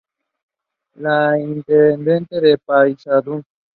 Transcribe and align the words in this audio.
Fue 0.95 1.41
intendente 1.43 2.41
de 2.41 2.57
Paysandú. 2.57 3.43